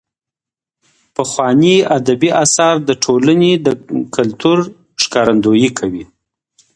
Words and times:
پخواني 1.15 1.75
ادبي 1.97 2.29
اثار 2.43 2.75
د 2.87 2.89
ټولني 3.03 3.51
د 3.65 3.67
کلتور 4.15 4.57
ښکارندويي 5.03 5.69
کوي. 5.79 6.03